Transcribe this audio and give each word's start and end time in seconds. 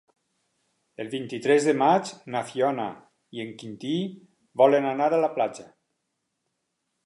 El 1.03 1.11
vint-i-tres 1.11 1.67
de 1.71 1.75
maig 1.81 2.13
na 2.37 2.41
Fiona 2.53 2.87
i 3.39 3.45
en 3.45 3.53
Quintí 3.61 3.95
volen 4.65 4.91
anar 4.97 5.13
a 5.15 5.23
la 5.27 5.33
platja. 5.41 5.71